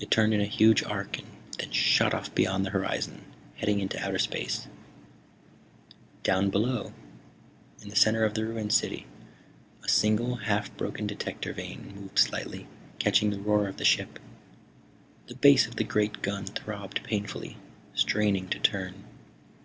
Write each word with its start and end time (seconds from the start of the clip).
It 0.00 0.10
turned 0.10 0.34
in 0.34 0.40
a 0.40 0.46
huge 0.46 0.82
arc 0.82 1.16
and 1.18 1.28
then 1.56 1.70
shot 1.70 2.12
off 2.12 2.34
beyond 2.34 2.66
the 2.66 2.70
horizon, 2.70 3.22
heading 3.54 3.78
into 3.78 4.04
outer 4.04 4.18
space. 4.18 4.66
Down 6.24 6.50
below, 6.50 6.92
in 7.80 7.88
the 7.88 7.94
center 7.94 8.24
of 8.24 8.34
the 8.34 8.44
ruined 8.44 8.72
city, 8.72 9.06
a 9.84 9.88
single 9.88 10.34
half 10.34 10.76
broken 10.76 11.06
detector 11.06 11.52
vane 11.52 11.92
moved 11.94 12.18
slightly, 12.18 12.66
catching 12.98 13.30
the 13.30 13.38
roar 13.38 13.68
of 13.68 13.76
the 13.76 13.84
ship. 13.84 14.18
The 15.28 15.36
base 15.36 15.68
of 15.68 15.76
the 15.76 15.84
great 15.84 16.20
gun 16.20 16.46
throbbed 16.46 17.04
painfully, 17.04 17.56
straining 17.94 18.48
to 18.48 18.58
turn. 18.58 19.04